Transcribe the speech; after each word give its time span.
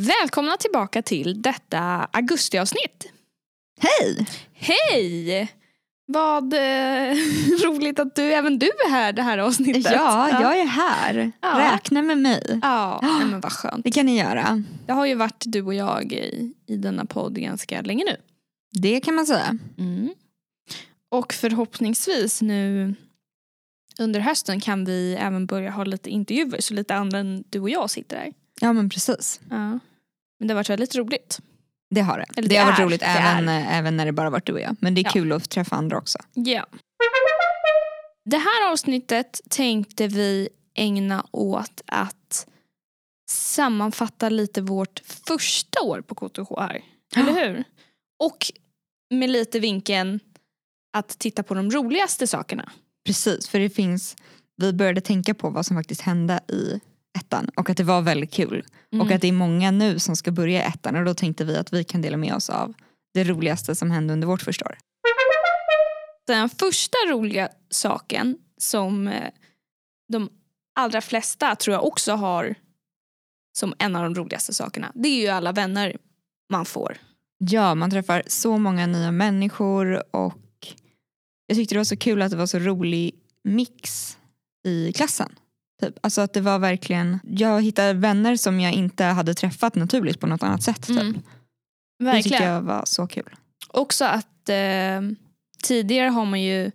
Välkomna 0.00 0.56
tillbaka 0.56 1.02
till 1.02 1.42
detta 1.42 2.08
augustiavsnitt. 2.12 3.12
Hej! 3.80 4.26
Hej! 4.52 5.52
Vad 6.06 6.54
eh, 6.54 7.16
roligt 7.64 7.98
att 7.98 8.14
du, 8.14 8.22
även 8.22 8.58
du 8.58 8.66
är 8.66 8.90
här 8.90 9.12
det 9.12 9.22
här 9.22 9.38
avsnittet. 9.38 9.92
Ja, 9.92 10.40
jag 10.40 10.60
är 10.60 10.66
här. 10.66 11.32
Ja. 11.40 11.72
Räkna 11.72 12.02
med 12.02 12.18
mig. 12.18 12.58
Ja, 12.62 13.00
nej, 13.18 13.26
men 13.26 13.40
vad 13.40 13.52
skönt. 13.52 13.84
Det 13.84 13.90
kan 13.90 14.06
ni 14.06 14.18
göra. 14.18 14.64
Det 14.86 14.92
har 14.92 15.06
ju 15.06 15.14
varit 15.14 15.44
du 15.46 15.62
och 15.62 15.74
jag 15.74 16.12
i, 16.12 16.54
i 16.66 16.76
denna 16.76 17.04
podd 17.04 17.34
ganska 17.34 17.82
länge 17.82 18.04
nu. 18.04 18.16
Det 18.80 19.00
kan 19.00 19.14
man 19.14 19.26
säga. 19.26 19.58
Och 21.10 21.32
förhoppningsvis 21.32 22.42
nu 22.42 22.94
under 23.98 24.20
hösten 24.20 24.60
kan 24.60 24.84
vi 24.84 25.14
även 25.14 25.46
börja 25.46 25.70
ha 25.70 25.84
lite 25.84 26.10
intervjuer 26.10 26.60
så 26.60 26.74
lite 26.74 26.94
andra 26.94 27.18
än 27.18 27.44
du 27.50 27.60
och 27.60 27.70
jag 27.70 27.90
sitter 27.90 28.16
här. 28.16 28.32
Ja 28.60 28.72
men 28.72 28.90
precis. 28.90 29.40
Ja. 29.50 29.78
Men 30.40 30.48
det 30.48 30.54
har 30.54 30.58
varit 30.58 30.70
väldigt 30.70 30.96
roligt. 30.96 31.40
Det 31.90 32.00
har 32.00 32.18
det. 32.18 32.24
Eller 32.36 32.48
det, 32.48 32.54
det 32.54 32.56
har 32.60 32.66
varit 32.66 32.78
är, 32.78 32.84
roligt 32.84 33.02
även, 33.04 33.48
eh, 33.48 33.78
även 33.78 33.96
när 33.96 34.06
det 34.06 34.12
bara 34.12 34.30
varit 34.30 34.46
du 34.46 34.52
och 34.52 34.60
jag. 34.60 34.76
Men 34.80 34.94
det 34.94 35.00
är 35.00 35.04
Ja. 35.04 35.10
kul 35.10 35.32
att 35.32 35.50
träffa 35.50 35.76
andra 35.76 35.98
också. 35.98 36.18
Ja. 36.34 36.66
Det 38.24 38.36
här 38.36 38.72
avsnittet 38.72 39.40
tänkte 39.48 40.06
vi 40.06 40.48
ägna 40.74 41.26
åt 41.30 41.80
att 41.86 42.46
sammanfatta 43.30 44.28
lite 44.28 44.60
vårt 44.62 45.00
första 45.04 45.80
år 45.82 46.00
på 46.00 46.14
KTH 46.14 46.60
här. 46.60 46.82
Eller 47.16 47.32
hur? 47.32 47.64
Och 48.24 48.52
med 49.14 49.30
lite 49.30 49.58
vinkeln 49.60 50.20
att 50.96 51.08
titta 51.08 51.42
på 51.42 51.54
de 51.54 51.70
roligaste 51.70 52.26
sakerna. 52.26 52.72
Precis, 53.06 53.48
för 53.48 53.58
det 53.58 53.70
finns, 53.70 54.16
vi 54.56 54.72
började 54.72 55.00
tänka 55.00 55.34
på 55.34 55.50
vad 55.50 55.66
som 55.66 55.76
faktiskt 55.76 56.00
hände 56.00 56.40
i 56.48 56.80
ettan 57.18 57.48
och 57.56 57.70
att 57.70 57.76
det 57.76 57.84
var 57.84 58.02
väldigt 58.02 58.32
kul. 58.32 58.64
Mm. 58.92 59.06
Och 59.06 59.12
att 59.12 59.20
det 59.20 59.28
är 59.28 59.32
många 59.32 59.70
nu 59.70 59.98
som 59.98 60.16
ska 60.16 60.30
börja 60.30 60.62
ettan 60.62 60.96
och 60.96 61.04
då 61.04 61.14
tänkte 61.14 61.44
vi 61.44 61.56
att 61.56 61.72
vi 61.72 61.84
kan 61.84 62.02
dela 62.02 62.16
med 62.16 62.34
oss 62.34 62.50
av 62.50 62.74
det 63.14 63.24
roligaste 63.24 63.74
som 63.74 63.90
hände 63.90 64.12
under 64.12 64.26
vårt 64.26 64.42
första 64.42 64.64
år. 64.64 64.78
Den 66.26 66.48
första 66.48 66.98
roliga 67.08 67.48
saken 67.70 68.38
som 68.58 69.08
eh, 69.08 69.30
de 70.12 70.30
allra 70.74 71.00
flesta 71.00 71.56
tror 71.56 71.74
jag 71.74 71.84
också 71.84 72.12
har 72.12 72.54
som 73.58 73.74
en 73.78 73.96
av 73.96 74.02
de 74.02 74.14
roligaste 74.14 74.54
sakerna. 74.54 74.92
Det 74.94 75.08
är 75.08 75.20
ju 75.20 75.28
alla 75.28 75.52
vänner 75.52 75.96
man 76.52 76.66
får. 76.66 76.96
Ja, 77.38 77.74
man 77.74 77.90
träffar 77.90 78.22
så 78.26 78.58
många 78.58 78.86
nya 78.86 79.10
människor 79.10 80.16
och 80.16 80.34
jag 81.46 81.56
tyckte 81.56 81.74
det 81.74 81.78
var 81.78 81.84
så 81.84 81.96
kul 81.96 82.22
att 82.22 82.30
det 82.30 82.36
var 82.36 82.46
så 82.46 82.58
rolig 82.58 83.14
mix 83.44 84.16
i 84.64 84.92
klassen. 84.92 85.32
Typ. 85.80 85.98
Alltså 86.00 86.20
att 86.20 86.32
det 86.32 86.40
var 86.40 86.58
verkligen, 86.58 87.18
jag 87.24 87.62
hittade 87.62 87.92
vänner 87.92 88.36
som 88.36 88.60
jag 88.60 88.72
inte 88.72 89.04
hade 89.04 89.34
träffat 89.34 89.74
naturligt 89.74 90.20
på 90.20 90.26
något 90.26 90.42
annat 90.42 90.62
sätt. 90.62 90.86
Typ. 90.86 91.00
Mm. 91.00 91.12
Det 91.12 91.18
tyckte 91.18 92.04
Verkligen. 92.04 92.52
jag 92.52 92.62
var 92.62 92.82
så 92.84 93.06
kul. 93.06 93.34
Också 93.68 94.04
att 94.04 94.48
eh, 94.48 95.00
tidigare 95.62 96.08
har 96.08 96.24
man 96.24 96.42
ju 96.42 96.70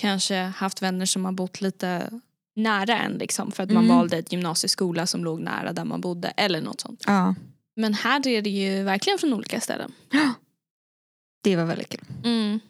kanske 0.00 0.36
haft 0.36 0.82
vänner 0.82 1.06
som 1.06 1.24
har 1.24 1.32
bott 1.32 1.60
lite 1.60 2.10
nära 2.56 2.98
en 2.98 3.12
liksom, 3.12 3.52
för 3.52 3.62
att 3.62 3.70
man 3.70 3.84
Mm. 3.84 3.96
valde 3.96 4.16
ett 4.18 4.32
gymnasieskola 4.32 5.06
som 5.06 5.24
låg 5.24 5.40
nära 5.40 5.72
där 5.72 5.84
man 5.84 6.00
bodde 6.00 6.28
eller 6.28 6.60
något 6.60 6.80
sånt. 6.80 7.04
Ja, 7.06 7.34
Men 7.76 7.94
här 7.94 8.28
är 8.28 8.42
det 8.42 8.50
ju 8.50 8.82
verkligen 8.82 9.18
från 9.18 9.32
olika 9.34 9.60
ställen. 9.60 9.92
det 11.42 11.56
var 11.56 11.64
väldigt 11.64 11.88
kul. 11.88 12.04
Mm. 12.24 12.60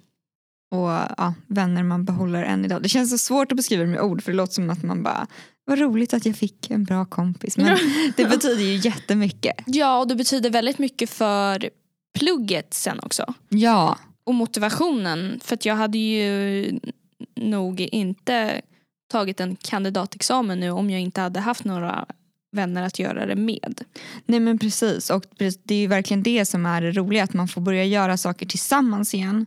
Och 0.77 1.15
ja, 1.19 1.35
vänner 1.47 1.83
man 1.83 2.05
behåller 2.05 2.43
än 2.43 2.65
idag. 2.65 2.83
Det 2.83 2.89
känns 2.89 3.11
så 3.11 3.19
svårt 3.19 3.53
att 3.53 3.57
beskriva 3.57 3.83
det 3.83 3.89
med 3.91 4.01
ord 4.01 4.23
för 4.23 4.33
det 4.33 4.37
låter 4.37 4.53
som 4.55 4.71
att 4.71 4.83
man 4.83 5.03
bara, 5.03 5.27
vad 5.65 5.79
roligt 5.79 6.15
att 6.15 6.27
jag 6.27 6.37
fick 6.37 6.71
en 6.71 6.85
bra 6.85 7.05
kompis. 7.05 7.57
Men 7.57 7.79
det 8.17 8.25
betyder 8.25 8.63
ju 8.65 8.75
jättemycket. 8.77 9.57
Ja, 9.67 9.99
och 9.99 10.09
det 10.09 10.15
betyder 10.17 10.51
väldigt 10.51 10.79
mycket 10.79 11.11
för 11.11 11.71
plugget 12.19 12.75
sen 12.75 13.01
också. 13.03 13.35
Ja, 13.49 13.99
Och 14.25 14.35
motivationen. 14.35 15.41
För 15.45 15.55
att 15.55 15.65
jag 15.65 15.75
hade 15.75 15.99
ju 15.99 16.81
nog 17.37 17.81
inte 17.81 18.61
tagit 19.13 19.41
en 19.41 19.57
kandidatexamen 19.57 20.61
nu 20.61 20.71
om 20.71 20.91
jag 20.91 21.01
inte 21.01 21.21
hade 21.21 21.41
haft 21.41 21.65
några 21.65 22.07
vänner 22.53 22.83
att 22.83 22.99
göra 22.99 23.27
det 23.27 23.37
med. 23.37 23.81
nej 24.27 24.41
men 24.41 24.59
precis. 24.59 25.11
Och 25.11 25.25
det 25.39 25.75
är 25.75 25.79
ju 25.79 25.87
verkligen 25.87 26.23
det 26.23 26.45
som 26.45 26.67
är 26.67 26.81
det 26.83 26.93
roliga, 26.93 27.25
att 27.25 27.33
man 27.35 27.49
får 27.49 27.61
börja 27.61 27.85
göra 27.85 28.17
saker 28.17 28.47
tillsammans 28.47 29.15
igen. 29.15 29.47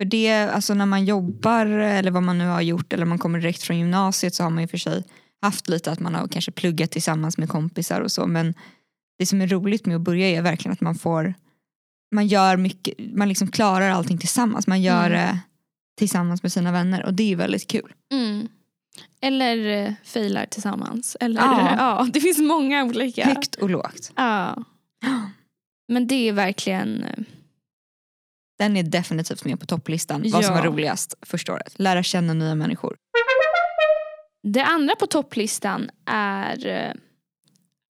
För 0.00 0.04
det, 0.04 0.32
alltså 0.32 0.74
när 0.74 0.86
man 0.86 1.04
jobbar 1.04 1.66
eller 1.66 2.10
vad 2.10 2.22
man 2.22 2.38
nu 2.38 2.46
har 2.46 2.60
gjort 2.62 2.92
eller 2.92 3.04
man 3.04 3.18
kommer 3.18 3.38
direkt 3.40 3.62
från 3.62 3.78
gymnasiet 3.78 4.34
så 4.34 4.42
har 4.42 4.50
man 4.50 4.62
ju 4.62 4.68
för 4.68 4.78
sig 4.78 5.04
haft 5.42 5.68
lite 5.68 5.92
att 5.92 6.00
man 6.00 6.14
har 6.14 6.28
kanske 6.28 6.52
pluggat 6.52 6.90
tillsammans 6.90 7.38
med 7.38 7.48
kompisar 7.48 8.00
och 8.00 8.12
så 8.12 8.26
men 8.26 8.54
det 9.18 9.26
som 9.26 9.40
är 9.40 9.46
roligt 9.46 9.86
med 9.86 9.96
att 9.96 10.02
börja 10.02 10.28
är 10.28 10.42
verkligen 10.42 10.72
att 10.72 10.80
man 10.80 10.94
får 10.94 11.34
man 12.14 12.26
gör 12.26 12.56
mycket, 12.56 12.94
man 13.14 13.28
liksom 13.28 13.48
klarar 13.50 13.90
allting 13.90 14.18
tillsammans. 14.18 14.66
Man 14.66 14.82
gör 14.82 15.06
Mm. 15.06 15.12
det 15.12 15.38
tillsammans 15.98 16.42
med 16.42 16.52
sina 16.52 16.72
vänner 16.72 17.04
och 17.06 17.14
det 17.14 17.32
är 17.32 17.36
väldigt 17.36 17.66
kul. 17.66 17.92
Eller 19.20 19.86
eh, 19.86 19.92
failar 20.04 20.46
tillsammans. 20.46 21.16
Eller, 21.20 21.40
Ja. 21.40 21.74
ja. 21.78 22.08
det 22.12 22.20
finns 22.20 22.38
många 22.38 22.84
olika. 22.84 23.24
Högt 23.24 23.54
och 23.54 23.70
lågt. 23.70 24.12
Ja. 24.16 24.64
Men 25.88 26.06
det 26.06 26.28
är 26.28 26.32
verkligen... 26.32 27.04
Den 28.60 28.76
är 28.76 28.82
definitivt 28.82 29.44
med 29.44 29.60
på 29.60 29.66
topplistan. 29.66 30.22
Vad 30.30 30.44
som 30.44 30.54
Ja. 30.56 30.60
var 30.62 30.68
roligast 30.68 31.14
första 31.22 31.52
året. 31.52 31.72
Lära 31.76 32.02
känna 32.02 32.34
nya 32.34 32.54
människor. 32.54 32.96
Det 34.42 34.64
andra 34.64 34.96
på 34.96 35.06
topplistan 35.06 35.90
är 36.06 36.66
eh, 36.66 36.92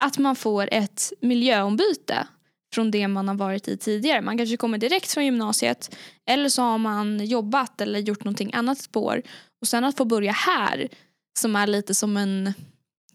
att 0.04 0.18
man 0.18 0.36
får 0.36 0.68
ett 0.72 1.12
miljöombyte 1.20 2.26
från 2.74 2.90
det 2.90 3.08
man 3.08 3.28
har 3.28 3.34
varit 3.34 3.68
i 3.68 3.76
tidigare. 3.76 4.20
Man 4.20 4.38
kanske 4.38 4.56
kommer 4.56 4.78
direkt 4.78 5.12
från 5.12 5.24
gymnasiet 5.24 5.96
eller 6.30 6.48
så 6.48 6.62
har 6.62 6.78
man 6.78 7.24
jobbat 7.26 7.80
eller 7.80 7.98
gjort 8.00 8.24
någonting 8.24 8.50
annat 8.54 8.78
spår 8.78 9.22
och 9.60 9.68
sen 9.68 9.84
att 9.84 9.96
få 9.96 10.04
börja 10.04 10.32
här 10.32 10.88
som 11.38 11.56
är 11.56 11.66
lite 11.66 11.94
som 11.94 12.16
en 12.16 12.54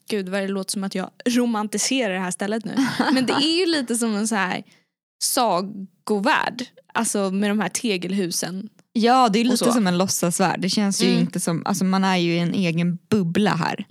Gud 0.10 0.30
vad 0.30 0.42
det 0.42 0.48
låter 0.48 0.72
som 0.72 0.84
att 0.84 0.96
jag 0.96 1.10
romantiserar 1.30 2.14
det 2.14 2.20
här 2.20 2.32
stället 2.32 2.66
nu. 2.66 2.76
Men 3.14 3.26
det 3.26 3.34
är 3.34 3.60
ju 3.60 3.66
lite 3.66 3.96
som 3.96 4.16
en 4.16 4.28
så 4.28 4.36
här 4.36 4.64
sagovärld. 5.26 6.66
Alltså 6.94 7.32
med 7.32 7.50
de 7.50 7.60
här 7.60 7.70
tegelhusen. 7.70 8.70
Ja 8.94 9.30
det 9.30 9.40
är 9.40 9.44
lite 9.44 9.72
som 9.72 9.88
en 9.88 9.98
låtsasvärld. 9.98 10.62
Det 10.62 10.70
känns 10.70 11.04
ju 11.04 11.08
Mm. 11.10 11.20
inte 11.22 11.40
som, 11.40 11.62
alltså 11.66 11.84
man 11.86 12.04
är 12.04 12.16
ju 12.18 12.36
i 12.36 12.40
en 12.40 12.54
egen 12.54 12.98
bubbla 13.10 13.56
här. 13.56 13.86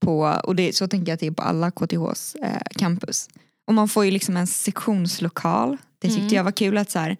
På, 0.00 0.40
och 0.44 0.56
det, 0.56 0.76
så 0.76 0.88
tänker 0.88 1.10
jag 1.12 1.14
att 1.14 1.20
det 1.20 1.26
är 1.26 1.30
på 1.30 1.42
alla 1.42 1.70
KTHs 1.70 2.34
eh, 2.34 2.62
campus. 2.78 3.28
Och 3.66 3.74
man 3.74 3.88
får 3.88 4.04
ju 4.04 4.10
liksom 4.10 4.36
en 4.36 4.46
sektionslokal. 4.46 5.76
Det 5.98 6.08
tyckte 6.08 6.20
Mm. 6.22 6.34
jag 6.34 6.44
var 6.44 6.52
kul 6.52 6.78
att 6.78 6.90
så 6.90 6.98
här, 6.98 7.16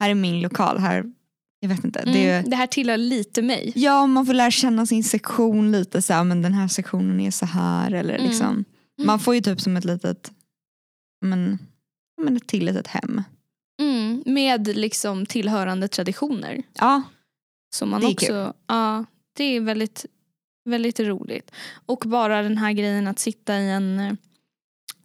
här 0.00 0.10
är 0.10 0.14
min 0.14 0.40
lokal. 0.40 0.78
Här, 0.78 1.04
jag 1.60 1.68
vet 1.68 1.84
inte. 1.84 1.98
Mm, 2.00 2.14
Det, 2.14 2.50
det 2.50 2.56
här 2.56 2.66
tillhör 2.66 2.96
lite 2.96 3.42
mig. 3.42 3.72
ja 3.74 4.06
man 4.06 4.26
får 4.26 4.34
lära 4.34 4.50
känna 4.50 4.86
sin 4.86 5.04
sektion 5.04 5.72
lite 5.72 6.02
så 6.02 6.12
här, 6.12 6.24
men 6.24 6.42
den 6.42 6.54
här 6.54 6.68
sektionen 6.68 7.20
är 7.20 7.30
så 7.30 7.46
här. 7.46 7.92
Eller 7.92 8.14
Mm. 8.14 8.26
liksom, 8.30 8.64
Man 9.04 9.18
får 9.20 9.34
ju 9.34 9.40
typ 9.40 9.60
som 9.60 9.76
ett 9.76 9.84
litet, 9.84 10.30
men, 11.24 11.58
men 12.22 12.36
ett 12.36 12.46
till 12.46 12.64
litet 12.64 12.86
hem. 12.86 13.22
Mm, 13.80 14.22
med 14.26 14.76
liksom 14.76 15.26
tillhörande 15.26 15.88
traditioner. 15.88 16.62
Ja, 16.72 17.02
Som 17.74 17.90
man 17.90 18.00
Det 18.00 18.06
är 18.06 18.12
också, 18.12 18.54
ja, 18.66 19.04
det 19.36 19.44
är 19.44 19.60
väldigt, 19.60 20.06
väldigt 20.64 21.00
roligt. 21.00 21.50
Och 21.86 22.02
bara 22.06 22.42
den 22.42 22.58
här 22.58 22.72
grejen 22.72 23.06
att 23.06 23.18
sitta 23.18 23.60
i 23.60 23.70
en, 23.70 24.16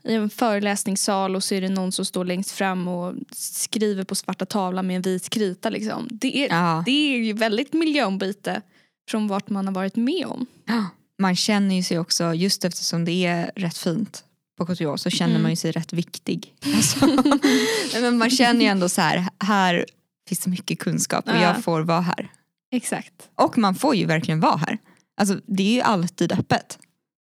i 0.04 0.14
en 0.14 0.30
föreläsningssal 0.30 1.36
och 1.36 1.44
så 1.44 1.56
är 1.56 1.62
det 1.62 1.70
någon 1.70 1.92
som 1.92 2.06
står 2.06 2.26
längst 2.26 2.52
fram 2.52 2.88
och 2.88 3.16
skriver 3.32 4.04
på 4.04 4.16
svarta 4.16 4.46
tavlan 4.46 4.88
med 4.88 4.96
en 4.96 5.02
vit 5.02 5.30
krita. 5.30 5.70
Liksom. 5.70 6.08
Det, 6.12 6.46
är, 6.46 6.50
ja. 6.50 6.84
det 6.86 6.92
är 6.92 7.18
ju 7.18 7.34
väldigt 7.34 7.74
miljöombyte 7.74 8.62
från 9.10 9.28
vart 9.28 9.50
man 9.50 9.68
har 9.68 9.74
varit 9.74 9.96
med 9.96 10.26
om. 10.26 10.46
man 11.20 11.36
känner 11.36 11.76
ju 11.76 11.84
sig 11.84 12.00
också, 12.00 12.34
just 12.34 12.66
eftersom 12.66 13.06
det 13.06 13.26
är 13.26 13.52
rätt 13.56 13.78
fint 13.78 14.24
på 14.60 14.66
KTH 14.66 14.96
så 14.96 15.10
känner 15.10 15.30
Mm. 15.32 15.42
man 15.42 15.52
ju 15.52 15.56
sig 15.56 15.72
rätt 15.72 15.94
viktig. 15.94 16.56
Alltså, 16.76 17.06
nej, 17.94 18.02
men 18.02 18.18
man 18.18 18.30
känner 18.30 18.62
ju 18.62 18.68
ändå 18.68 18.90
så 18.90 19.02
här, 19.02 19.28
här 19.40 19.86
finns 20.30 20.40
det 20.40 20.50
mycket 20.50 20.80
kunskap 20.80 21.28
och 21.28 21.36
Ja. 21.36 21.42
jag 21.42 21.64
får 21.64 21.82
vara 21.82 22.02
här. 22.02 22.32
Exakt. 22.72 23.30
Och 23.36 23.58
man 23.58 23.76
får 23.76 23.96
ju 23.96 24.06
verkligen 24.06 24.40
vara 24.40 24.58
här. 24.58 24.78
Alltså, 25.22 25.42
det 25.46 25.64
är 25.64 25.74
ju 25.74 25.82
alltid 25.82 26.32
öppet. 26.32 26.80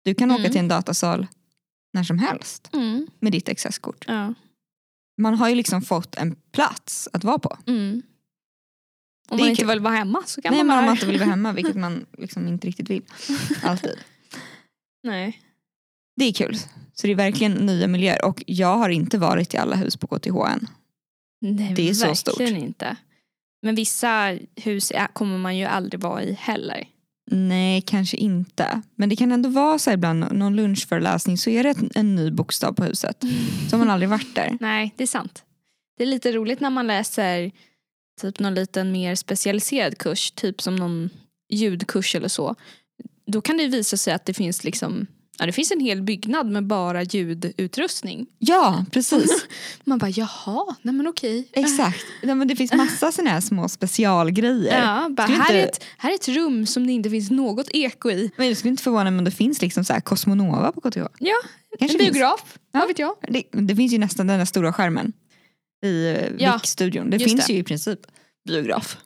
Du 0.05 0.13
kan 0.15 0.31
åka 0.31 0.39
Mm. 0.39 0.51
till 0.51 0.59
en 0.59 0.67
datasal 0.67 1.27
när 1.93 2.03
som 2.03 2.19
helst 2.19 2.69
Mm. 2.73 3.07
med 3.19 3.31
ditt 3.31 3.49
accesskort. 3.49 4.05
Ja. 4.07 4.33
Man 5.21 5.33
har 5.33 5.49
ju 5.49 5.55
liksom 5.55 5.81
fått 5.81 6.15
en 6.15 6.35
plats 6.51 7.09
att 7.13 7.23
vara 7.23 7.39
på. 7.39 7.57
Mm. 7.67 8.01
Om 9.29 9.37
man 9.39 9.49
inte 9.49 9.61
kul. 9.61 9.69
vill 9.69 9.79
vara 9.79 9.93
hemma 9.95 10.23
så 10.25 10.41
kan 10.41 10.51
Nej 10.53 10.63
man 10.63 10.67
vara 10.67 10.79
om 10.79 10.85
man 10.85 10.95
inte 10.95 11.05
vill 11.05 11.19
vara 11.19 11.29
hemma, 11.29 11.51
vilket 11.51 11.75
man 11.85 12.05
liksom 12.17 12.47
inte 12.47 12.67
riktigt 12.67 12.89
vill. 12.89 13.01
Alltid. 13.63 13.97
Nej. 15.03 15.41
Det 16.15 16.25
är 16.25 16.33
kul. 16.33 16.57
Så 16.93 17.07
det 17.07 17.13
är 17.13 17.17
verkligen 17.17 17.51
nya 17.53 17.87
miljöer. 17.87 18.25
Och 18.25 18.43
jag 18.47 18.77
har 18.77 18.89
inte 18.89 19.17
varit 19.17 19.53
i 19.53 19.57
alla 19.57 19.75
hus 19.75 19.97
på 19.97 20.07
KTH 20.07 20.27
än. 20.51 20.67
Nej, 21.41 21.73
Det 21.75 21.89
är 21.89 21.93
så 21.93 22.05
verkligen 22.07 22.49
stort. 22.55 22.63
inte. 22.63 22.95
Men 23.61 23.75
vissa 23.75 24.37
hus 24.55 24.91
kommer 25.13 25.37
man 25.37 25.57
ju 25.57 25.65
aldrig 25.65 25.99
vara 26.01 26.23
i 26.23 26.33
heller. 26.33 26.87
Nej, 27.31 27.81
kanske 27.81 28.17
inte. 28.17 28.81
Men 28.95 29.09
det 29.09 29.15
kan 29.15 29.31
ändå 29.31 29.49
vara 29.49 29.79
så 29.79 29.91
ibland, 29.91 30.19
någon 30.31 30.55
lunchföreläsning 30.55 31.37
så 31.37 31.49
är 31.49 31.63
det 31.63 31.75
en 31.95 32.15
ny 32.15 32.31
bokstav 32.31 32.73
på 32.73 32.83
huset. 32.83 33.23
Så 33.69 33.75
har 33.75 33.79
man 33.79 33.89
aldrig 33.89 34.09
varit 34.09 34.35
där. 34.35 34.57
Nej, 34.61 34.93
det 34.97 35.03
är 35.03 35.07
sant. 35.07 35.43
Det 35.97 36.03
är 36.03 36.07
lite 36.07 36.31
roligt 36.31 36.59
när 36.59 36.69
man 36.69 36.87
läser 36.87 37.51
typ 38.21 38.39
någon 38.39 38.53
liten 38.53 38.91
mer 38.91 39.15
specialiserad 39.15 39.97
kurs, 39.97 40.31
typ 40.31 40.61
som 40.61 40.75
någon 40.75 41.09
ljudkurs 41.49 42.15
eller 42.15 42.27
så. 42.27 42.55
Då 43.27 43.41
kan 43.41 43.57
det 43.57 43.67
visa 43.67 43.97
sig 43.97 44.13
att 44.13 44.25
det 44.25 44.33
finns 44.33 44.63
liksom 44.63 45.07
Ja, 45.37 45.45
det 45.45 45.51
finns 45.51 45.71
en 45.71 45.79
hel 45.79 46.01
byggnad 46.01 46.47
med 46.51 46.65
bara 46.67 47.03
ljudutrustning. 47.03 48.25
Ja, 48.39 48.85
precis. 48.91 49.45
Man 49.83 49.97
bara 49.97 50.09
jaha, 50.09 50.75
nej 50.81 50.93
men 50.95 51.07
okej. 51.07 51.47
Exakt. 51.53 52.05
Ja, 52.21 52.35
men 52.35 52.47
det 52.47 52.55
finns 52.55 52.73
massa 52.73 53.11
såna 53.11 53.29
här 53.29 53.41
små 53.41 53.69
specialgrejer. 53.69 54.81
Ja, 54.81 55.09
bara, 55.09 55.27
här, 55.27 55.35
inte- 55.35 55.53
är 55.59 55.65
ett, 55.67 55.83
här 55.97 56.11
är 56.11 56.15
ett 56.15 56.27
rum 56.27 56.65
som 56.65 56.87
det 56.87 56.93
inte 56.93 57.09
finns 57.09 57.31
något 57.31 57.67
eko 57.73 58.09
i. 58.11 58.31
Men 58.37 58.49
det 58.49 58.55
skulle 58.55 58.69
inte 58.71 58.83
förvåna 58.83 59.11
mig 59.11 59.17
om 59.19 59.25
det 59.25 59.31
finns 59.31 59.61
liksom 59.61 59.83
så 59.85 59.93
här 59.93 60.01
Cosmonova 60.01 60.71
på 60.71 60.81
KTH. 60.81 60.97
Ja, 61.19 61.33
Kanske 61.79 61.95
en 61.97 61.99
finns. 61.99 62.11
biograf, 62.13 62.57
Ja. 62.71 62.79
vad 62.79 62.87
vet 62.87 62.99
jag. 62.99 63.15
Det, 63.29 63.43
det 63.51 63.75
finns 63.75 63.93
ju 63.93 63.97
nästan 63.97 64.27
den 64.27 64.37
där 64.39 64.45
stora 64.45 64.73
skärmen 64.73 65.13
i 65.85 66.05
eh, 66.07 66.31
Ja, 66.39 66.53
VIK-studion. 66.53 67.09
Det 67.09 67.19
finns 67.19 67.47
det. 67.47 67.53
ju 67.53 67.59
i 67.59 67.63
princip 67.63 67.99
biograf. 68.47 68.97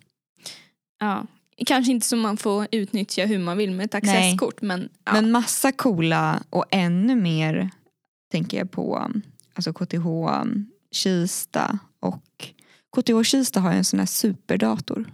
Ja. 0.99 1.27
Kanske 1.65 1.91
inte 1.91 2.07
som 2.07 2.19
man 2.19 2.38
får 2.38 2.67
utnyttja 2.71 3.25
hur 3.25 3.39
man 3.39 3.57
vill 3.57 3.71
med 3.71 3.85
ett 3.85 3.95
accesskort 3.95 4.61
men, 4.61 4.89
ja. 5.06 5.13
Men 5.13 5.31
massa 5.31 5.71
coola 5.71 6.44
och 6.50 6.65
ännu 6.71 7.15
mer 7.15 7.69
tänker 8.31 8.57
jag 8.57 8.71
på 8.71 9.11
alltså 9.53 9.73
KTH 9.73 10.07
Kista 10.91 11.79
och 12.00 12.53
KTH 12.97 13.23
Kista 13.23 13.59
har 13.59 13.71
ju 13.71 13.77
en 13.77 13.85
sån 13.85 14.00
här 14.00 14.07
superdator. 14.07 15.11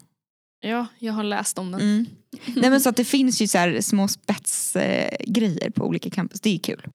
ja, 0.60 0.88
jag 1.00 1.14
har 1.14 1.24
läst 1.24 1.58
om 1.58 1.72
den. 1.72 1.82
Mm. 1.82 2.06
Nej 2.56 2.70
men 2.70 2.82
så 2.82 2.90
att 2.90 2.96
det 2.96 3.06
finns 3.06 3.42
ju 3.42 3.48
så 3.48 3.58
här 3.58 3.82
små 3.82 4.08
spetsgrejer 4.08 5.18
eh, 5.20 5.26
grejer 5.32 5.70
på 5.70 5.86
olika 5.86 6.10
campus. 6.10 6.42
Det 6.42 6.56
är 6.56 6.60
kul. 6.60 6.88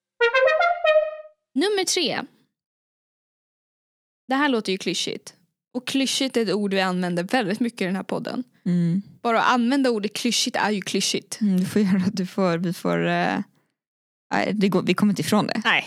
Nummer 1.55 1.85
tre. 1.85 2.23
Det 4.29 4.35
här 4.35 4.49
låter 4.49 4.73
ju 4.73 4.79
klyschigt. 4.79 5.35
Och 5.75 5.87
klyschigt 5.87 6.37
är 6.37 6.43
ett 6.43 6.53
ord 6.53 6.75
vi 6.75 6.81
använder 6.81 7.25
väldigt 7.25 7.61
mycket 7.61 7.81
i 7.81 7.85
den 7.85 7.97
här 7.97 8.03
podden. 8.03 8.45
Mm. 8.67 9.03
Bara 9.23 9.43
att 9.43 9.53
använda 9.55 9.91
ordet 9.91 10.13
klyschigt 10.13 10.57
är 10.57 10.71
ju 10.71 10.81
klyschigt. 10.81 11.41
Mm, 11.41 11.61
du 11.61 11.67
får 11.67 11.83
göra, 11.83 12.03
du 12.13 12.27
får, 12.27 12.59
vi 12.59 12.73
får, 12.73 13.07
eh, 13.09 13.39
det 14.53 14.69
går, 14.69 14.83
vi 14.83 14.95
kommer 14.95 15.13
inte 15.13 15.23
ifrån 15.23 15.47
det. 15.47 15.63
Nej. 15.65 15.85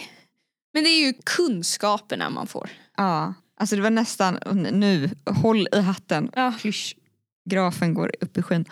Men 0.73 0.83
det 0.83 0.89
är 0.89 1.05
ju 1.07 1.13
kunskaperna 1.25 2.29
man 2.29 2.47
får. 2.47 2.69
Ja, 2.97 3.33
alltså 3.59 3.75
det 3.75 3.81
var 3.81 3.89
nästan, 3.89 4.39
nu, 4.71 5.09
håll 5.25 5.67
i 5.71 5.79
hatten, 5.79 6.31
Ja. 6.35 6.53
grafen 7.49 7.93
går 7.93 8.11
upp 8.21 8.37
i 8.37 8.41
skyn. 8.41 8.65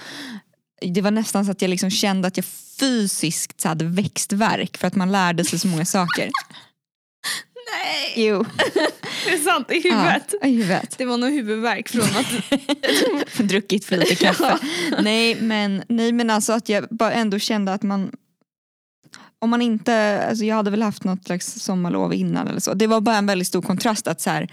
Det 0.81 1.01
var 1.01 1.11
nästan 1.11 1.45
så 1.45 1.51
att 1.51 1.61
jag 1.61 1.69
liksom 1.69 1.89
kände 1.89 2.27
att 2.27 2.37
jag 2.37 2.45
fysiskt 2.79 3.63
hade 3.63 3.85
växtverk 3.85 4.77
för 4.77 4.87
att 4.87 4.95
man 4.95 5.11
lärde 5.11 5.43
sig 5.45 5.59
så 5.59 5.67
många 5.67 5.85
saker. 5.85 6.29
Nej, 7.71 8.25
Jo, 8.27 8.45
det 9.25 9.31
är 9.33 9.37
sant. 9.37 9.71
I 9.71 9.81
huvudet. 9.81 10.33
Ja, 10.41 10.47
i 10.47 10.51
huvudet. 10.55 10.95
Det 10.97 11.05
var 11.05 11.17
nog 11.17 11.29
huvudvärk 11.31 11.89
från 11.89 12.03
att... 12.03 13.37
Druckit 13.49 13.85
för 13.85 13.97
lite 13.97 14.15
kaffe. 14.15 14.57
nej, 15.01 15.37
men, 15.41 15.83
nej 15.87 16.11
men 16.11 16.29
alltså 16.29 16.53
att 16.53 16.69
jag 16.69 16.85
bara 16.89 17.11
ändå 17.11 17.39
kände 17.39 17.73
att 17.73 17.83
man 17.83 18.11
om 19.39 19.49
man 19.49 19.61
inte, 19.61 20.25
alltså 20.29 20.45
jag 20.45 20.55
hade 20.55 20.71
väl 20.71 20.81
haft 20.81 21.03
något 21.03 21.25
slags 21.25 21.53
sommarlov 21.61 22.13
innan 22.13 22.47
eller 22.47 22.59
så. 22.59 22.73
Det 22.73 22.87
var 22.87 23.01
bara 23.01 23.17
en 23.17 23.25
väldigt 23.25 23.47
stor 23.47 23.61
kontrast 23.61 24.07
att 24.07 24.21
så 24.21 24.29
här, 24.29 24.51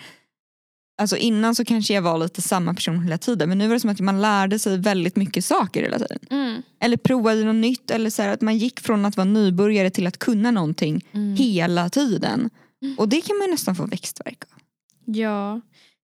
alltså 1.03 1.17
innan 1.17 1.55
så 1.55 1.65
kanske 1.65 1.95
jag 1.95 2.03
var 2.03 2.19
lite 2.19 2.43
samma 2.43 2.75
person 2.75 3.03
hela 3.03 3.19
tiden 3.19 3.49
men 3.49 3.59
nu 3.59 3.67
var 3.69 3.75
det 3.75 3.81
som 3.81 3.91
att 3.91 4.01
man 4.01 4.21
lärde 4.21 4.59
sig 4.59 4.79
väldigt 4.79 5.17
mycket 5.17 5.45
saker 5.45 5.83
hela 5.83 5.99
tiden. 5.99 6.19
Mm. 6.31 6.63
Eller 6.81 6.97
provade 6.97 7.45
något 7.45 7.55
nytt 7.57 7.91
eller 7.91 8.11
så 8.11 8.23
här, 8.23 8.29
att 8.29 8.41
man 8.41 8.59
gick 8.59 8.81
från 8.81 9.05
att 9.05 9.17
vara 9.17 9.25
nybörjare 9.25 9.91
till 9.91 10.07
att 10.07 10.19
kunna 10.19 10.51
någonting 10.51 11.05
Mm. 11.13 11.37
hela 11.37 11.89
tiden. 11.91 12.51
Och 12.99 13.09
det 13.09 13.21
kan 13.21 13.39
man 13.39 13.51
nästan 13.51 13.75
få 13.75 13.87
växtverk 13.87 14.45
av. 14.45 14.61
Ja, 15.05 15.61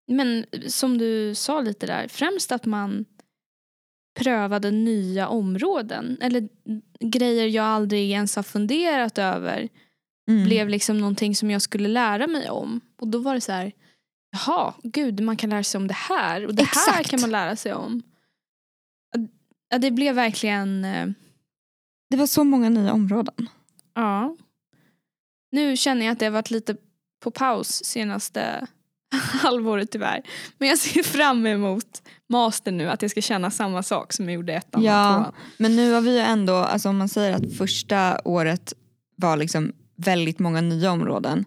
men 0.08 0.46
som 0.68 0.98
du 0.98 1.36
sa 1.36 1.62
lite 1.62 1.86
där, 1.86 2.08
främst 2.08 2.52
att 2.52 2.66
man 2.66 3.06
prövade 4.20 4.72
nya 4.72 5.28
områden 5.28 6.18
eller 6.22 6.50
grejer 7.00 7.48
jag 7.48 7.66
aldrig 7.66 8.12
ens 8.12 8.36
har 8.36 8.44
funderat 8.44 9.18
över 9.18 9.70
Mm. 10.30 10.44
blev 10.44 10.70
liksom 10.70 10.98
någonting 10.98 11.36
som 11.36 11.52
jag 11.52 11.62
skulle 11.62 11.88
lära 11.88 12.28
mig 12.28 12.50
om. 12.50 12.82
Och 13.00 13.08
då 13.08 13.18
var 13.20 13.34
det 13.34 13.42
så 13.42 13.52
här, 13.52 13.72
jaha, 14.32 14.74
gud 14.84 15.20
man 15.20 15.38
kan 15.38 15.50
lära 15.50 15.64
sig 15.64 15.78
om 15.78 15.88
det 15.88 15.94
här 15.94 16.46
och 16.46 16.56
det 16.56 16.64
här 16.64 16.90
Exakt. 16.92 17.10
kan 17.10 17.22
man 17.22 17.32
lära 17.32 17.56
sig 17.56 17.74
om. 17.74 18.04
Ja, 19.70 19.78
det 19.78 19.92
blev 19.92 20.16
verkligen, 20.16 20.86
eh, 20.86 21.08
Det 22.10 22.18
var 22.18 22.28
så 22.28 22.44
många 22.44 22.70
nya 22.70 22.94
områden. 22.94 23.50
ja. 23.94 24.36
Nu 25.51 25.77
känner 25.77 26.06
jag 26.06 26.13
att 26.13 26.19
det 26.19 26.25
har 26.25 26.31
varit 26.31 26.51
lite 26.51 26.75
på 27.24 27.31
paus 27.31 27.83
senaste 27.86 28.68
halvåret 29.42 29.92
tyvärr. 29.92 30.21
Men 30.57 30.69
jag 30.69 30.77
ser 30.77 31.03
fram 31.03 31.45
emot 31.48 32.01
master 32.30 32.71
nu, 32.71 32.89
att 32.89 33.01
jag 33.01 33.12
ska 33.12 33.21
känna 33.21 33.51
samma 33.51 33.83
sak 33.83 34.13
som 34.13 34.25
jag 34.25 34.33
gjorde 34.36 34.53
ettan 34.53 34.83
Ja. 34.83 35.09
och 35.18 35.24
tvåan. 35.24 35.33
Men 35.57 35.75
nu 35.75 35.92
har 35.94 36.01
vi 36.01 36.12
ju 36.13 36.19
ändå, 36.19 36.56
alltså 36.56 36.89
om 36.89 36.98
man 36.98 37.09
säger 37.09 37.33
att 37.36 37.53
första 37.57 38.21
året 38.25 38.74
var 39.15 39.38
liksom 39.38 39.74
väldigt 39.98 40.39
många 40.39 40.62
nya 40.62 40.92
områden. 40.92 41.45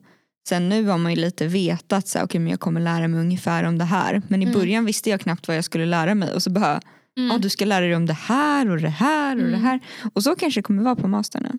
Sen 0.49 0.69
nu 0.69 0.85
har 0.85 0.99
man 0.99 1.13
ju 1.15 1.21
lite 1.21 1.47
vetat 1.47 2.09
så 2.09 2.19
här, 2.19 2.27
okej 2.27 2.41
men 2.41 2.51
jag 2.51 2.61
kommer 2.61 2.81
lära 2.81 3.09
mig 3.09 3.21
ungefär 3.21 3.65
om 3.65 3.79
det 3.79 3.85
här. 3.85 4.23
Men 4.29 4.43
i 4.43 4.45
Mm. 4.45 4.59
början 4.59 4.85
visste 4.85 5.11
jag 5.11 5.21
knappt 5.21 5.49
vad 5.49 5.57
jag 5.57 5.65
skulle 5.65 5.87
lära 5.87 6.15
mig 6.15 6.33
och 6.35 6.43
så 6.43 6.51
bara, 6.51 6.81
Mm. 7.17 7.31
ja 7.31 7.39
du 7.39 7.51
ska 7.51 7.65
lära 7.65 7.85
dig 7.85 7.97
om 7.97 8.07
det 8.07 8.13
här 8.13 8.71
och 8.71 8.79
det 8.81 8.89
här 8.89 9.37
och 9.37 9.43
det 9.43 9.49
Mm. 9.49 9.63
här. 9.63 9.81
Och 10.15 10.23
så 10.23 10.37
kanske 10.37 10.59
det 10.61 10.63
kommer 10.63 10.83
vara 10.83 10.97
på 10.97 11.09
master 11.09 11.41
nu. 11.41 11.59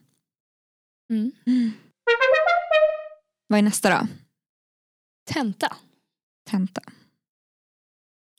Mm. 1.47 1.71
Vad 3.48 3.60
är 3.60 3.63
nästa 3.63 3.90
då? 3.90 4.07
Tenta. 5.34 5.75
Tenta. 6.50 6.81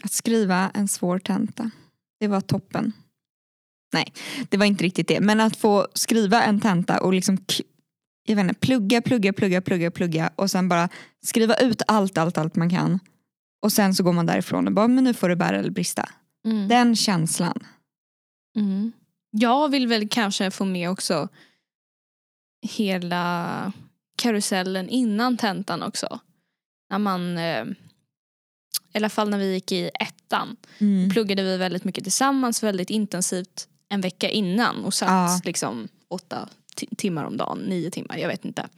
Att 0.04 0.12
skriva 0.12 0.70
en 0.74 0.88
svår 0.88 1.18
tenta. 1.18 1.70
Det 2.20 2.28
var 2.28 2.40
toppen. 2.40 2.92
Nej, 3.92 4.12
det 4.48 4.56
var 4.56 4.66
inte 4.66 4.84
riktigt 4.84 5.08
det. 5.08 5.20
Men 5.20 5.40
att 5.40 5.56
få 5.56 5.88
skriva 5.94 6.42
en 6.42 6.60
tenta 6.60 7.00
och 7.00 7.12
liksom 7.12 7.38
jag 8.26 8.36
vet 8.36 8.42
inte, 8.42 8.54
plugga, 8.54 9.02
plugga, 9.02 9.32
plugga, 9.32 9.62
plugga, 9.62 9.90
plugga 9.90 10.30
och 10.36 10.50
sen 10.50 10.68
bara 10.68 10.88
skriva 11.22 11.54
ut 11.54 11.82
allt, 11.86 12.18
allt, 12.18 12.38
allt 12.38 12.56
man 12.56 12.70
kan. 12.70 13.00
Och 13.62 13.72
sen 13.72 13.94
så 13.94 14.02
går 14.04 14.12
man 14.12 14.26
därifrån 14.26 14.66
och 14.66 14.72
bara, 14.72 14.88
men 14.88 15.04
nu 15.04 15.14
får 15.14 15.28
det 15.28 15.36
bära 15.36 15.58
eller 15.58 15.70
brista. 15.70 16.08
Mm. 16.44 16.68
Den 16.68 16.96
känslan. 16.96 17.66
Mm. 18.56 18.92
Jag 19.30 19.68
vill 19.68 19.86
väl 19.86 20.08
kanske 20.08 20.50
få 20.50 20.64
med 20.64 20.90
också 20.90 21.28
hela 22.62 23.72
karusellen 24.16 24.88
innan 24.88 25.36
tentan 25.36 25.82
också. 25.82 26.20
När 26.90 26.98
man, 26.98 27.38
eh, 27.38 27.64
i 28.92 28.96
alla 28.98 29.08
fall 29.08 29.30
när 29.30 29.38
vi 29.38 29.52
gick 29.54 29.72
i 29.72 29.90
ettan, 30.00 30.56
Mm. 30.78 31.10
pluggade 31.10 31.42
vi 31.42 31.56
väldigt 31.56 31.84
mycket 31.84 32.04
tillsammans 32.04 32.62
väldigt 32.62 32.90
intensivt 32.90 33.68
en 33.88 34.00
vecka 34.00 34.28
innan 34.30 34.84
och 34.84 34.94
satt 34.94 35.08
Ja. 35.08 35.40
liksom 35.44 35.88
åtta 36.08 36.48
ti- 36.76 36.96
timmar 36.96 37.24
om 37.24 37.36
dagen, 37.36 37.58
nio 37.58 37.90
timmar, 37.90 38.16
jag 38.18 38.28
vet 38.28 38.44
inte. 38.44 38.68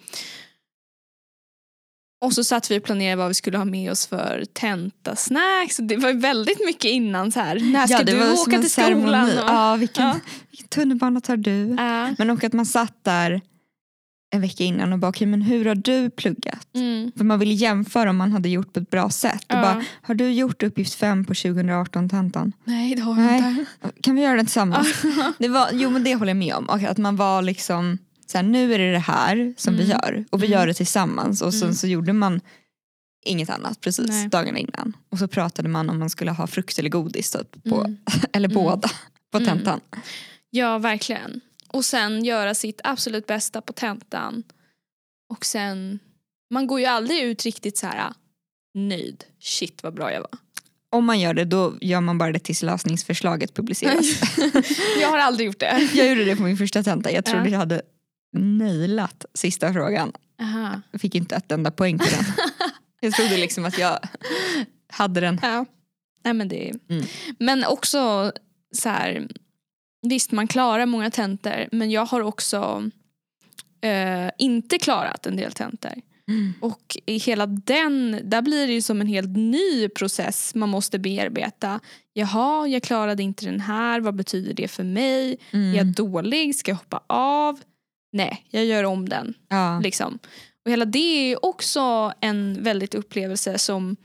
Och 2.24 2.32
så 2.32 2.44
satt 2.44 2.70
vi 2.70 2.78
och 2.78 2.84
planerade 2.84 3.16
vad 3.16 3.28
vi 3.28 3.34
skulle 3.34 3.58
ha 3.58 3.64
med 3.64 3.90
oss 3.92 4.06
för 4.06 4.44
tentasnacks. 4.52 5.76
Det 5.76 5.96
var 5.96 6.12
väldigt 6.12 6.66
mycket 6.66 6.84
innan 6.90 7.32
så 7.32 7.40
här. 7.40 7.60
När 7.72 7.86
ska 7.86 7.98
det 8.02 8.12
du 8.12 8.32
åka 8.32 8.60
till 8.60 8.70
skolan? 8.70 9.24
Och, 9.28 9.34
Ja, 9.46 9.76
vilken, 9.76 10.06
Ja. 10.06 10.20
vilken 10.50 10.68
tunnelbana 10.68 11.20
tar 11.20 11.36
du? 11.36 11.74
Ja. 11.78 12.14
Men 12.18 12.30
och 12.30 12.44
att 12.44 12.52
man 12.52 12.66
satt 12.66 13.04
där 13.04 13.40
en 14.30 14.40
vecka 14.40 14.64
innan 14.64 14.92
och 14.92 14.98
bara, 14.98 15.08
okej 15.08 15.26
men 15.26 15.42
hur 15.42 15.64
har 15.64 15.74
du 15.74 16.10
pluggat? 16.10 16.68
Mm. 16.74 17.12
För 17.16 17.24
man 17.24 17.38
vill 17.38 17.60
jämföra 17.62 18.10
om 18.10 18.16
man 18.16 18.32
hade 18.32 18.48
gjort 18.48 18.72
på 18.72 18.80
ett 18.80 18.90
bra 18.90 19.10
sätt. 19.10 19.44
Och 19.48 19.58
Ja. 19.58 19.62
bara, 19.62 19.84
har 20.02 20.14
du 20.14 20.32
gjort 20.32 20.62
uppgift 20.62 20.94
5 20.94 21.24
på 21.24 21.34
2018-tentan? 21.34 22.52
Nej 22.64 22.94
det 22.94 23.02
har 23.02 23.22
jag 23.22 23.36
inte. 23.38 23.66
Kan 24.02 24.14
vi 24.14 24.22
göra 24.22 24.36
det 24.36 24.42
tillsammans? 24.42 25.02
det 25.38 25.48
var, 25.48 25.68
jo 25.72 25.90
men 25.90 26.04
det 26.04 26.14
håller 26.14 26.30
jag 26.30 26.36
med 26.36 26.54
om. 26.54 26.64
Och 26.68 26.82
att 26.82 26.98
man 26.98 27.16
var 27.16 27.42
liksom, 27.42 27.98
så 28.26 28.38
här, 28.38 28.42
nu 28.44 28.74
är 28.74 28.78
det 28.78 28.92
det 28.92 28.98
här 28.98 29.54
som 29.56 29.74
vi 29.76 29.84
Mm. 29.84 29.90
gör 29.90 30.24
och 30.30 30.42
vi 30.42 30.46
Mm. 30.46 30.58
gör 30.58 30.66
det 30.66 30.74
tillsammans. 30.74 31.42
Och 31.42 31.54
sen 31.54 31.62
Mm. 31.62 31.74
så 31.74 31.86
gjorde 31.86 32.12
man 32.12 32.40
inget 33.26 33.50
annat 33.50 33.80
precis 33.80 34.08
Nej. 34.08 34.28
dagarna 34.28 34.58
innan. 34.58 34.96
Och 35.10 35.18
så 35.18 35.28
pratade 35.28 35.68
man 35.68 35.90
om 35.90 35.98
man 35.98 36.10
skulle 36.10 36.30
ha 36.30 36.46
frukt 36.46 36.78
eller 36.78 36.90
godis 36.90 37.30
typ, 37.30 37.62
på, 37.70 37.80
Mm. 37.84 37.96
eller 38.32 38.48
Mm. 38.48 38.54
båda 38.64 38.90
på 39.32 39.38
tentan. 39.40 39.80
Ja 40.50 40.78
verkligen. 40.78 41.40
Och 41.68 41.84
sen 41.84 42.24
göra 42.24 42.54
sitt 42.54 42.80
absolut 42.84 43.26
bästa 43.26 43.60
på 43.60 43.72
tentan. 43.72 44.42
Och 45.30 45.44
sen, 45.44 45.98
man 46.50 46.66
går 46.66 46.80
ju 46.80 46.86
aldrig 46.86 47.22
ut 47.22 47.44
riktigt 47.44 47.78
så 47.78 47.86
här 47.86 48.12
nöjd. 48.74 49.24
Shit 49.40 49.82
vad 49.82 49.94
bra 49.94 50.12
jag 50.12 50.20
var. 50.20 50.30
Om 50.90 51.04
man 51.04 51.20
gör 51.20 51.34
det 51.34 51.44
då 51.44 51.74
gör 51.80 52.00
man 52.00 52.18
bara 52.18 52.32
det 52.32 52.38
tills 52.38 52.62
lösningsförslaget 52.62 53.54
publiceras. 53.54 54.06
jag 55.00 55.08
har 55.08 55.18
aldrig 55.18 55.46
gjort 55.46 55.60
det. 55.60 55.88
jag 55.94 56.08
gjorde 56.08 56.24
det 56.24 56.36
på 56.36 56.42
min 56.42 56.56
första 56.56 56.82
tenta. 56.82 57.10
Jag 57.10 57.24
trodde 57.24 57.44
Ja. 57.44 57.50
jag 57.50 57.58
hade 57.58 57.82
nailat 58.32 59.24
sista 59.34 59.72
frågan. 59.72 60.12
Aha. 60.40 60.80
Jag 60.90 61.00
fick 61.00 61.14
inte 61.14 61.36
ett 61.36 61.52
enda 61.52 61.70
poäng 61.70 61.98
på 61.98 62.04
den. 62.04 62.24
jag 63.00 63.12
trodde 63.12 63.36
liksom 63.36 63.64
att 63.64 63.78
jag 63.78 63.98
hade 64.88 65.20
den. 65.20 65.40
Ja. 65.42 65.64
Nej, 66.24 66.34
men, 66.34 66.48
det... 66.48 66.72
Mm. 66.90 67.04
men 67.38 67.64
också 67.64 68.32
så 68.72 68.88
här, 68.88 69.28
visst 70.08 70.32
man 70.32 70.46
klarar 70.46 70.86
många 70.86 71.10
tentor 71.10 71.68
men 71.72 71.90
jag 71.90 72.06
har 72.06 72.20
också 72.20 72.90
eh, 73.80 74.30
inte 74.38 74.78
klarat 74.78 75.26
en 75.26 75.36
del 75.36 75.52
tentor. 75.52 75.92
Och 76.60 76.96
i 77.06 77.18
hela 77.18 77.46
den, 77.46 78.20
där 78.24 78.42
blir 78.42 78.66
det 78.66 78.72
ju 78.72 78.82
som 78.82 79.00
en 79.00 79.06
helt 79.06 79.36
ny 79.36 79.88
process 79.88 80.54
man 80.54 80.68
måste 80.68 80.98
bearbeta. 80.98 81.80
Jaha, 82.12 82.68
jag 82.68 82.82
klarade 82.82 83.22
inte 83.22 83.44
den 83.44 83.60
här, 83.60 84.00
vad 84.00 84.14
betyder 84.14 84.54
det 84.54 84.68
för 84.68 84.84
mig? 84.84 85.36
Mm. 85.50 85.72
Är 85.72 85.76
jag 85.76 85.86
dålig? 85.86 86.54
Ska 86.56 86.70
jag 86.70 86.76
hoppa 86.76 87.02
av? 87.06 87.60
Nej, 88.12 88.46
jag 88.50 88.64
gör 88.64 88.84
om 88.84 89.08
den. 89.08 89.34
Ja. 89.48 89.80
Liksom. 89.80 90.18
Och 90.64 90.70
hela 90.70 90.84
det 90.84 91.32
är 91.32 91.44
också 91.44 92.12
en 92.20 92.62
väldigt 92.62 92.94
upplevelse 92.94 93.58
som 93.58 93.96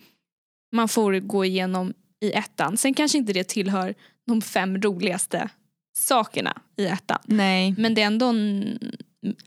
man 0.76 0.90
får 0.90 1.20
gå 1.20 1.46
igenom 1.46 1.94
i 2.22 2.32
ettan. 2.32 2.78
Sen 2.78 2.94
kanske 2.94 3.18
inte 3.18 3.34
det 3.34 3.44
tillhör 3.44 3.94
de 4.28 4.42
fem 4.42 4.82
roligaste 4.82 5.50
sakerna 5.96 6.62
i 6.78 6.86
ettan. 6.86 7.20
Nej. 7.26 7.76
Men 7.78 7.94
det 7.94 8.02
är 8.02 8.06
ändå 8.06 8.26
en 8.26 8.80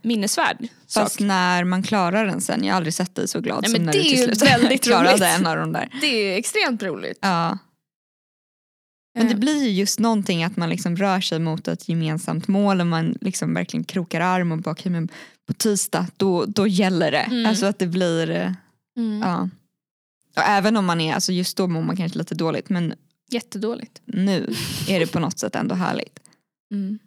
minnesvärd 0.02 0.56
sak. 0.86 1.02
Fast 1.04 1.20
när 1.20 1.64
man 1.64 1.82
klarar 1.82 2.26
den 2.26 2.40
sen, 2.40 2.64
jag 2.64 2.72
har 2.72 2.76
aldrig 2.76 2.94
sett 2.94 3.14
dig 3.14 3.28
så 3.28 3.40
glad 3.40 3.62
Nej, 3.62 3.70
som 3.70 3.82
när 3.82 3.92
det 3.92 3.98
du 3.98 4.04
till 4.04 4.22
slut 4.24 4.42
väldigt 4.42 4.82
klarade 4.84 5.10
roligt. 5.12 5.22
en 5.22 5.46
av 5.46 5.56
de 5.56 5.72
där. 5.72 5.88
Det 6.00 6.06
är 6.06 6.38
extremt 6.38 6.82
roligt. 6.82 7.18
Ja. 7.20 7.58
Men 9.14 9.26
det 9.26 9.32
Eh, 9.32 9.38
blir 9.38 9.64
ju 9.64 9.70
just 9.70 9.98
någonting 9.98 10.44
att 10.44 10.56
man 10.56 10.68
liksom 10.68 10.96
rör 10.96 11.20
sig 11.20 11.38
mot 11.38 11.68
ett 11.68 11.88
gemensamt 11.88 12.48
mål 12.48 12.80
och 12.80 12.86
man 12.86 13.18
liksom 13.20 13.54
verkligen 13.54 13.84
krokar 13.84 14.20
arm 14.20 14.52
och 14.52 14.58
bara 14.58 14.70
okej 14.70 14.92
men 14.92 15.08
på 15.46 15.52
tisdag 15.52 16.06
då, 16.16 16.44
då 16.44 16.66
gäller 16.66 17.10
det. 17.10 17.18
Mm. 17.18 17.46
Alltså 17.46 17.66
att 17.66 17.78
det 17.78 17.86
blir, 17.86 18.30
eh, 18.30 18.52
mm, 18.96 19.22
ja. 19.22 19.48
Och 20.36 20.42
även 20.42 20.76
om 20.76 20.84
man 20.86 21.00
är, 21.00 21.14
alltså 21.14 21.32
just 21.32 21.56
då 21.56 21.66
mår 21.66 21.82
man 21.82 21.96
kanske 21.96 22.18
lite 22.18 22.34
dåligt 22.34 22.68
men 22.68 22.94
Jättedåligt. 23.30 24.00
nu 24.04 24.54
är 24.88 25.00
det 25.00 25.06
på 25.06 25.18
något 25.20 25.38
sätt 25.38 25.54
ändå 25.56 25.74
härligt. 25.74 26.18
Mm. 26.72 26.98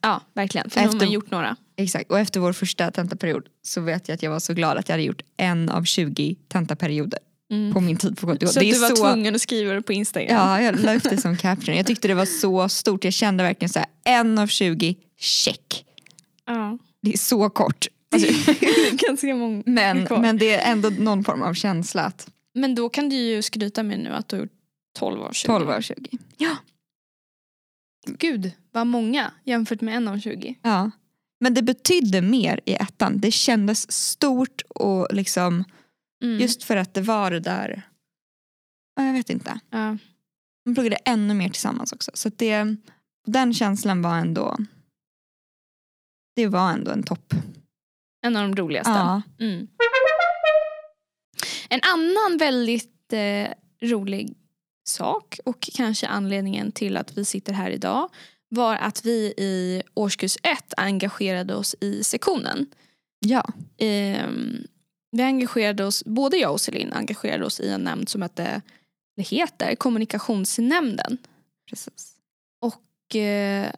Ja, 0.00 0.20
verkligen. 0.34 0.70
För 0.70 0.80
nu 0.80 0.86
har 0.86 0.94
Efter- 0.94 1.06
man 1.06 1.12
gjort 1.12 1.30
några. 1.30 1.56
Exakt, 1.76 2.10
och 2.10 2.18
efter 2.18 2.40
vår 2.40 2.52
första 2.52 2.90
tentaperiod 2.90 3.46
så 3.62 3.80
vet 3.80 4.08
jag 4.08 4.14
att 4.14 4.22
jag 4.22 4.30
var 4.30 4.40
så 4.40 4.54
glad 4.54 4.78
att 4.78 4.88
jag 4.88 4.92
hade 4.94 5.02
gjort 5.02 5.22
en 5.36 5.68
av 5.68 5.84
20 5.84 6.36
tentaperioder 6.48 7.18
Mm. 7.50 7.72
på 7.72 7.80
min 7.80 7.96
tid 7.96 8.18
på 8.18 8.26
KTH. 8.36 8.46
Så 8.46 8.60
det 8.60 8.72
du 8.72 8.78
var 8.78 8.88
så... 8.88 8.96
tvungen 8.96 9.34
att 9.34 9.40
skriva 9.40 9.72
det 9.74 9.82
på 9.82 9.92
Instagram. 9.92 10.36
Ja, 10.36 10.60
jag 10.62 10.80
la 10.80 10.94
upp 10.94 11.02
det 11.02 11.16
som 11.20 11.36
caption. 11.36 11.76
Jag 11.76 11.86
tyckte 11.86 12.08
det 12.08 12.14
var 12.14 12.24
så 12.26 12.68
stort. 12.68 13.04
Jag 13.04 13.12
kände 13.12 13.42
verkligen 13.44 13.68
så 13.68 13.78
här, 13.78 13.88
en 14.04 14.38
av 14.38 14.46
20, 14.46 14.96
check. 15.18 15.84
Ja. 16.46 16.78
Det 17.02 17.12
är 17.12 17.18
så 17.18 17.50
kort. 17.50 17.86
Alltså, 18.14 18.52
Ganska 19.06 19.34
många 19.34 19.62
men, 19.66 20.06
kvar. 20.06 20.18
men 20.18 20.38
det 20.38 20.54
är 20.54 20.72
ändå 20.72 20.90
någon 20.90 21.24
form 21.24 21.42
av 21.42 21.54
känsla 21.54 22.02
att 22.04 22.30
Men 22.54 22.74
då 22.74 22.88
kan 22.88 23.08
du 23.08 23.16
ju 23.16 23.42
skryta 23.42 23.82
med 23.82 23.98
nu 23.98 24.10
att 24.10 24.28
du 24.28 24.36
har 24.36 24.42
gjort 24.42 24.52
12 24.98 25.22
av 25.22 25.32
20. 25.32 25.46
12 25.46 25.70
av 25.70 25.80
20. 25.80 25.94
Gud, 28.06 28.52
vad 28.72 28.86
många 28.86 29.32
jämfört 29.44 29.80
med 29.80 29.96
en 29.96 30.08
av 30.08 30.18
20. 30.18 30.58
Ja. 30.62 30.90
Men 31.40 31.54
det 31.54 31.62
betydde 31.62 32.22
mer 32.22 32.60
i 32.64 32.74
ettan. 32.74 33.20
Det 33.20 33.30
kändes 33.30 33.92
stort 33.92 34.62
och 34.68 35.08
liksom 35.14 35.64
Mm. 36.22 36.40
just 36.40 36.62
för 36.64 36.76
att 36.76 36.94
det 36.94 37.00
var 37.00 37.30
det 37.30 37.40
där, 37.40 37.82
ja, 38.96 39.06
jag 39.06 39.12
vet 39.12 39.30
inte. 39.30 39.60
Ja. 39.70 39.98
Man 40.66 40.74
pluggade 40.74 40.96
ännu 40.96 41.34
mer 41.34 41.48
tillsammans 41.48 41.92
också. 41.92 42.10
Så 42.14 42.28
det, 42.36 42.76
den 43.26 43.54
känslan 43.54 44.02
var 44.02 44.18
ändå, 44.18 44.56
det 46.36 46.46
var 46.46 46.70
ändå 46.70 46.90
en 46.90 47.02
topp. 47.02 47.34
En 48.26 48.36
av 48.36 48.42
de 48.42 48.56
roligaste. 48.56 48.90
Ja. 48.90 49.22
Mm. 49.40 49.68
En 51.68 51.80
annan 51.82 52.38
väldigt 52.38 53.12
eh, 53.12 53.48
rolig 53.82 54.34
sak 54.88 55.40
och 55.44 55.68
kanske 55.74 56.06
anledningen 56.06 56.72
till 56.72 56.96
att 56.96 57.18
vi 57.18 57.24
sitter 57.24 57.52
här 57.52 57.70
idag 57.70 58.08
var 58.48 58.76
att 58.76 59.04
vi 59.06 59.34
i 59.36 59.82
årskurs 59.94 60.36
ett 60.42 60.74
engagerade 60.76 61.54
oss 61.54 61.74
i 61.80 62.04
sektionen. 62.04 62.66
ja. 63.18 63.46
Ehm, 63.78 64.66
vi 65.16 65.22
engagerade 65.22 65.84
oss, 65.84 66.04
både 66.04 66.36
jag 66.36 66.52
och 66.52 66.60
Celine 66.60 66.92
engagerade 66.92 67.44
oss 67.44 67.60
i 67.60 67.68
en 67.68 67.80
nämnd 67.84 68.08
som 68.08 68.22
hette, 68.22 68.42
eller 69.16 69.28
heter 69.28 69.74
kommunikationsnämnden. 69.74 71.18
Precis. 71.70 72.16
Och 72.60 73.16
eh, 73.16 73.70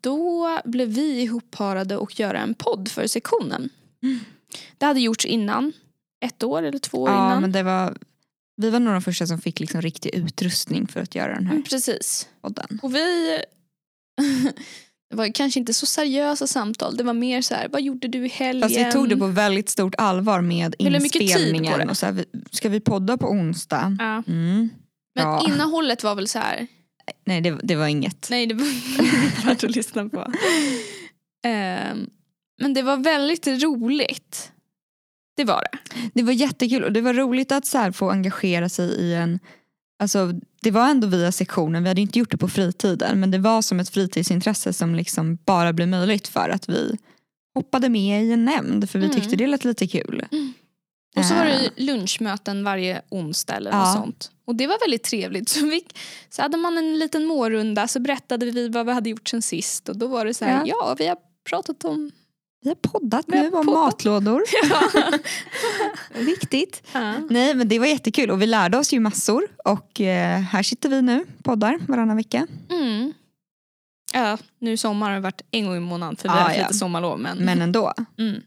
då 0.00 0.58
blev 0.64 0.88
vi 0.88 1.22
ihopparade 1.22 1.96
och 1.96 2.20
göra 2.20 2.38
en 2.40 2.54
podd 2.54 2.88
för 2.88 3.06
sektionen. 3.06 3.70
Mm. 4.02 4.18
Det 4.78 4.86
hade 4.86 5.00
gjorts 5.00 5.24
innan, 5.26 5.72
ett 6.24 6.42
år 6.42 6.62
eller 6.62 6.78
två 6.78 7.02
år 7.02 7.10
Ja, 7.10 7.26
innan. 7.26 7.40
men 7.42 7.52
det 7.52 7.62
var, 7.62 7.96
vi 8.56 8.70
var 8.70 8.80
några 8.80 8.96
av 8.96 9.00
de 9.02 9.04
första 9.04 9.26
som 9.26 9.40
fick 9.40 9.60
liksom 9.60 9.82
riktig 9.82 10.14
utrustning 10.14 10.86
för 10.88 11.00
att 11.00 11.14
göra 11.14 11.34
den 11.34 11.46
här 11.46 11.52
Mm, 11.52 11.64
precis. 11.64 12.28
podden. 12.42 12.78
Och 12.82 12.94
vi... 12.94 13.38
det 15.10 15.16
var 15.16 15.34
kanske 15.34 15.60
inte 15.60 15.74
så 15.74 15.86
seriösa 15.86 16.46
samtal. 16.46 16.96
Det 16.96 17.04
var 17.04 17.14
mer 17.14 17.42
så 17.42 17.54
här, 17.54 17.68
vad 17.68 17.82
gjorde 17.82 18.08
du 18.08 18.26
i 18.26 18.28
helgen? 18.28 18.62
Fast 18.68 18.76
vi 18.80 18.92
tog 18.92 19.08
det 19.08 19.16
på 19.16 19.26
väldigt 19.26 19.68
stort 19.68 19.94
allvar 19.98 20.40
med 20.40 20.74
inspelningen. 20.78 21.90
Och 21.90 21.96
så 21.96 22.06
här, 22.06 22.24
ska 22.50 22.68
vi 22.68 22.80
podda 22.80 23.16
på 23.18 23.30
onsdag? 23.30 23.96
Ja. 23.98 24.22
Mm. 24.32 24.68
Men 25.14 25.24
Ja. 25.26 25.44
innehållet 25.48 26.02
var 26.04 26.14
väl 26.14 26.28
så 26.28 26.38
här, 26.38 26.66
Nej 27.26 27.40
det, 27.40 27.58
det 27.62 27.74
var 27.76 27.86
inget. 27.86 28.26
nej 28.30 28.46
det 28.46 28.54
var 28.54 28.66
inte 28.66 29.46
värt 29.46 29.64
att 29.64 29.76
lyssna 29.76 30.08
på. 30.08 30.32
Ehm, 31.46 32.10
men 32.60 32.74
det 32.74 32.82
var 32.82 32.96
väldigt 32.96 33.46
roligt. 33.46 34.52
Det 35.36 35.44
var 35.44 35.64
det. 35.72 35.78
Det 36.14 36.22
var 36.22 36.32
jättekul 36.32 36.84
och 36.84 36.92
det 36.92 37.00
var 37.00 37.14
roligt 37.14 37.52
att 37.52 37.66
så 37.66 37.92
få 37.92 38.10
engagera 38.10 38.68
sig 38.68 38.88
i 38.90 39.14
en 39.14 39.38
Alltså, 39.98 40.32
det 40.62 40.70
var 40.70 40.88
ändå 40.88 41.06
via 41.06 41.32
sektionen, 41.32 41.82
vi 41.82 41.88
hade 41.88 42.00
inte 42.00 42.18
gjort 42.18 42.30
det 42.30 42.36
på 42.36 42.48
fritiden 42.48 43.20
men 43.20 43.30
det 43.30 43.38
var 43.38 43.62
som 43.62 43.80
ett 43.80 43.88
fritidsintresse 43.88 44.72
som 44.72 44.94
liksom 44.94 45.38
bara 45.44 45.72
blev 45.72 45.88
möjligt 45.88 46.28
för 46.28 46.48
att 46.48 46.68
vi 46.68 46.98
hoppade 47.54 47.88
med 47.88 48.24
i 48.24 48.32
en 48.32 48.44
nämnd 48.44 48.90
för 48.90 48.98
vi 48.98 49.04
Mm. 49.04 49.16
tyckte 49.20 49.36
det 49.36 49.46
lät 49.46 49.64
lite 49.64 49.86
kul. 49.86 50.26
Och 51.16 51.24
så 51.24 51.34
var 51.34 51.46
Eh, 51.46 51.60
det 51.76 51.82
lunchmöten 51.82 52.64
varje 52.64 53.02
onsdag 53.08 53.54
eller 53.56 53.70
Ja. 53.70 53.94
sånt. 53.96 54.30
Och 54.44 54.54
det 54.54 54.66
var 54.66 54.78
väldigt 54.80 55.02
trevligt. 55.02 55.48
Så, 55.48 55.66
vi, 55.66 55.84
så 56.30 56.42
hade 56.42 56.56
man 56.56 56.78
en 56.78 56.98
liten 56.98 57.24
mårunda 57.24 57.88
så 57.88 58.00
berättade 58.00 58.46
vi 58.50 58.68
vad 58.68 58.86
vi 58.86 58.92
hade 58.92 59.10
gjort 59.10 59.28
sen 59.28 59.42
sist. 59.42 59.88
Och 59.88 59.96
då 59.96 60.06
var 60.06 60.24
det 60.24 60.34
så 60.34 60.44
här, 60.44 60.52
ja, 60.52 60.64
Ja. 60.66 60.94
vi 60.98 61.06
har 61.08 61.16
pratat 61.50 61.84
om... 61.84 62.10
Vi 62.62 62.68
har 62.68 62.74
poddat 62.74 63.24
Vi 63.28 63.36
har 63.36 63.44
nu 63.44 63.50
om 63.56 63.66
poddat. 63.66 63.84
matlådor. 63.84 64.42
Viktigt. 66.24 66.82
Ja. 66.92 67.14
Nej 67.30 67.54
men 67.54 67.68
det 67.68 67.78
var 67.78 67.86
jättekul 67.86 68.30
och 68.30 68.42
vi 68.42 68.46
lärde 68.46 68.78
oss 68.78 68.92
ju 68.92 69.00
massor 69.00 69.48
och 69.64 70.00
eh, 70.00 70.40
här 70.40 70.62
sitter 70.62 70.88
vi 70.88 71.02
nu, 71.02 71.24
poddar 71.42 71.78
varannan 71.88 72.16
vecka. 72.16 72.46
Mm. 72.70 73.12
Ja, 74.14 74.38
nu 74.58 74.72
i 74.72 74.76
sommar 74.76 75.06
har 75.08 75.14
det 75.14 75.20
varit 75.20 75.42
en 75.50 75.66
gång 75.66 75.76
i 75.76 75.80
månaden 75.80 76.16
för 76.16 76.28
vi 76.28 76.34
Ja, 76.34 76.38
har 76.38 76.40
haft 76.42 76.56
ja. 76.56 76.62
lite 76.62 76.74
sommarlov. 76.74 77.18
Men, 77.20 77.38
Men 77.38 77.62
ändå. 77.62 77.92
mm. 78.18 78.42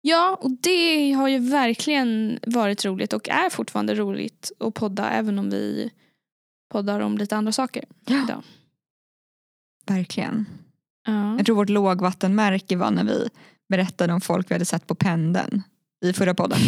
Ja, 0.00 0.38
och 0.40 0.50
det 0.50 1.12
har 1.12 1.28
ju 1.28 1.38
verkligen 1.38 2.38
varit 2.46 2.84
roligt 2.84 3.12
och 3.12 3.28
är 3.28 3.50
fortfarande 3.50 3.94
roligt 3.94 4.52
att 4.60 4.74
podda 4.74 5.10
även 5.10 5.38
om 5.38 5.50
vi 5.50 5.90
poddar 6.72 7.00
om 7.00 7.18
lite 7.18 7.36
andra 7.36 7.52
saker. 7.52 7.84
Ja. 8.06 8.22
idag. 8.24 8.42
Verkligen. 9.86 10.46
Ja. 11.12 11.36
Jag 11.36 11.46
tror 11.46 11.56
vårt 11.56 11.68
lågvattenmärke 11.68 12.76
var 12.76 12.90
när 12.90 13.04
vi 13.04 13.28
berättade 13.68 14.12
om 14.12 14.20
folk 14.20 14.50
vi 14.50 14.54
hade 14.54 14.64
sett 14.64 14.86
på 14.86 14.94
pendeln 14.94 15.62
i 16.04 16.12
förra 16.12 16.34
podden. 16.34 16.58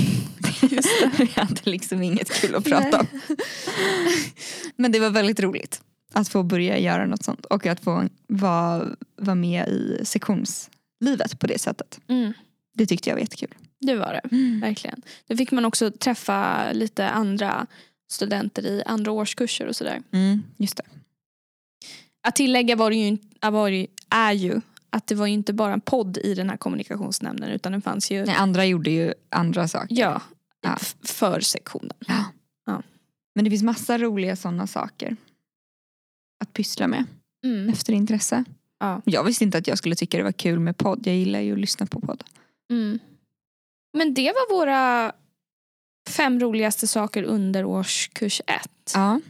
vi 1.19 1.31
hade 1.35 1.61
liksom 1.71 2.03
inget 2.03 2.31
kul 2.31 2.55
att 2.55 2.65
prata 2.65 3.01
om. 3.01 3.07
Men 4.77 4.93
det 4.93 5.01
var 5.01 5.11
väldigt 5.11 5.41
roligt 5.41 5.83
att 6.13 6.29
få 6.29 6.43
börja 6.43 6.79
göra 6.79 7.07
något 7.07 7.23
sånt 7.25 7.45
och 7.47 7.67
att 7.67 7.81
få 7.81 8.09
vara, 8.27 8.87
vara 9.17 9.35
med 9.35 9.69
i 9.69 10.01
sektionslivet 10.05 11.39
på 11.39 11.47
det 11.47 11.59
sättet. 11.61 12.01
Mm, 12.09 12.33
Det 12.75 12.87
tyckte 12.87 13.11
jag 13.11 13.17
var 13.17 13.21
jättekul. 13.21 13.55
det 13.81 13.95
var 13.95 14.13
det. 14.23 14.37
Verkligen. 14.67 15.03
Då 15.27 15.37
fick 15.37 15.51
man 15.51 15.65
också 15.65 15.91
träffa 15.91 16.73
lite 16.73 17.09
andra 17.09 17.67
studenter 18.11 18.67
i 18.67 18.83
andra 18.87 19.13
årskurser 19.13 19.67
och 19.67 19.77
sådär. 19.77 20.03
Mm, 20.13 20.43
just 20.57 20.77
det. 20.77 20.83
Att 22.23 22.37
tillägga 22.37 22.77
var 22.77 22.91
ju, 22.91 23.19
var 23.43 23.69
ju, 23.69 23.87
är 24.11 24.33
ju 24.33 24.61
att 24.91 25.07
det 25.07 25.15
var 25.15 25.27
ju 25.27 25.33
inte 25.33 25.53
bara 25.53 25.73
en 25.73 25.81
podd 25.81 26.17
i 26.19 26.35
den 26.35 26.51
här 26.51 26.57
kommunikationsnämnden 26.57 27.51
utan 27.51 27.73
det 27.73 27.81
fanns 27.81 28.11
ju 28.11 28.25
Nej, 28.25 28.35
andra 28.35 28.65
gjorde 28.67 28.91
ju 28.91 29.15
andra 29.29 29.69
saker. 29.69 29.97
ja, 29.99 30.23
Ja. 30.63 30.79
för 31.03 31.41
sektionen. 31.41 31.97
Men 33.35 33.45
det 33.45 33.51
finns 33.51 33.63
massa 33.63 33.99
roliga 33.99 34.37
sådana 34.37 34.67
saker 34.67 35.17
att 36.41 36.53
pyssla 36.53 36.87
med 36.89 37.05
Mm. 37.45 37.69
efter 37.69 37.93
intresse. 37.93 38.45
Ja. 38.79 39.03
Jag 39.05 39.25
visste 39.25 39.45
inte 39.45 39.59
att 39.59 39.67
jag 39.67 39.79
skulle 39.79 39.95
tycka 39.95 40.17
det 40.19 40.23
var 40.25 40.33
kul 40.33 40.59
med 40.59 40.77
podd. 40.77 41.07
Jag 41.07 41.17
gillar 41.17 41.41
ju 41.41 41.53
att 41.53 41.59
lyssna 41.59 41.87
på 41.87 42.01
podd. 42.01 42.25
Mm. 42.71 42.99
Men 43.93 44.15
det 44.15 44.33
var 44.33 44.55
våra 44.57 45.13
fem 46.09 46.41
roligaste 46.41 46.87
saker 46.87 47.23
under 47.23 47.65
årskurs 47.65 48.41
ett. 48.47 48.93
Ja. 48.95 49.21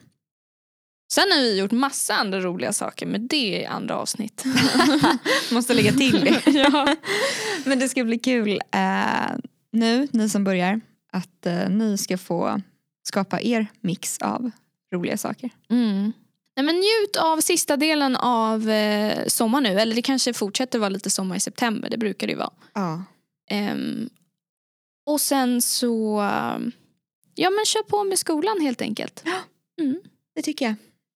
Sen 1.13 1.33
har 1.33 1.39
vi 1.39 1.59
gjort 1.59 1.71
massa 1.71 2.15
andra 2.15 2.41
roliga 2.41 2.73
saker 2.73 3.07
men 3.07 3.27
det 3.27 3.65
är 3.65 3.69
andra 3.69 3.97
avsnitt. 3.97 4.45
Måste 5.53 5.75
lägga 5.75 5.93
till 5.93 6.21
det. 6.21 6.43
ja. 6.51 6.97
Men 7.65 7.79
det 7.79 7.89
ska 7.89 8.05
bli 8.05 8.19
kul 8.19 8.61
eh, 8.71 9.37
nu, 9.73 10.09
ni 10.13 10.29
som 10.29 10.45
börjar, 10.45 10.81
att 11.13 11.47
eh, 11.47 11.69
ni 11.69 11.99
ska 11.99 12.19
få 12.19 12.61
skapa 13.03 13.41
er 13.41 13.67
mix 13.81 14.19
av 14.19 14.51
roliga 14.95 15.17
saker. 15.17 15.51
Mm. 15.71 16.13
Nej, 16.57 16.67
men 16.67 16.75
njut 16.75 17.17
av 17.17 17.41
sista 17.41 17.77
delen 17.77 18.17
av 18.17 18.71
eh, 18.71 19.27
sommar 19.27 19.61
nu. 19.61 19.81
Eller 19.81 19.95
det 19.95 20.03
kanske 20.03 20.33
fortsätter 20.33 20.79
vara 20.79 20.89
lite 20.89 21.11
sommar 21.11 21.37
i 21.37 21.41
september. 21.41 21.91
Det 21.91 21.99
brukar 21.99 22.27
det 22.27 22.33
ju 22.33 22.39
vara. 22.39 22.53
Ja. 22.73 23.05
Ehm, 23.51 24.11
och 25.07 25.21
sen 25.21 25.63
så... 25.63 26.21
Ja 27.35 27.51
men 27.51 27.65
kör 27.67 27.83
på 27.83 28.05
med 28.05 28.19
skolan 28.19 28.61
helt 28.61 28.83
enkelt. 28.83 29.25
Det 30.35 30.43
tycker 30.43 30.65
jag. 30.67 30.75